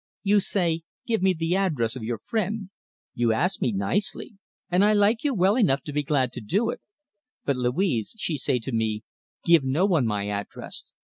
You 0.23 0.39
say, 0.39 0.81
'Give 1.05 1.21
me 1.21 1.31
the 1.35 1.55
address 1.55 1.95
of 1.95 2.01
your 2.01 2.17
friend,' 2.17 2.71
You 3.13 3.31
ask 3.33 3.61
me 3.61 3.71
nicely, 3.71 4.31
and 4.67 4.83
I 4.83 4.93
like 4.93 5.23
you 5.23 5.35
well 5.35 5.55
enough 5.55 5.83
to 5.83 5.93
be 5.93 6.01
glad 6.01 6.31
to 6.33 6.41
do 6.41 6.71
it. 6.71 6.81
But 7.45 7.55
Louise 7.57 8.15
she 8.17 8.39
say 8.39 8.57
to 8.61 8.71
me, 8.71 9.03
'Give 9.45 9.63
no 9.63 9.85
one 9.85 10.07
my 10.07 10.27
address! 10.27 10.91